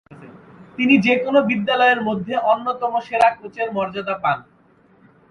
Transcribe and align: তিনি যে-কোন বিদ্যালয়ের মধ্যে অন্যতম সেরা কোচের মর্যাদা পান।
তিনি 0.77 0.95
যে-কোন 0.97 1.35
বিদ্যালয়ের 1.41 1.99
মধ্যে 2.01 2.33
অন্যতম 2.51 2.93
সেরা 2.99 3.29
কোচের 3.35 3.67
মর্যাদা 3.73 4.15
পান। 4.23 4.37